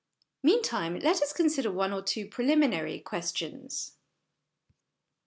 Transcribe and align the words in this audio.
Meantime, 0.41 0.97
let 0.97 1.21
us 1.21 1.31
consider 1.31 1.69
one 1.71 1.93
or 1.93 2.01
two 2.01 2.25
preliminary 2.27 2.99
questions. 2.99 3.97